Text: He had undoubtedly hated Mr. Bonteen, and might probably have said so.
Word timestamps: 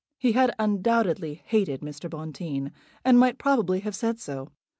He 0.17 0.31
had 0.31 0.55
undoubtedly 0.57 1.43
hated 1.45 1.81
Mr. 1.81 2.09
Bonteen, 2.09 2.71
and 3.05 3.19
might 3.19 3.37
probably 3.37 3.81
have 3.81 3.93
said 3.93 4.19
so. 4.19 4.49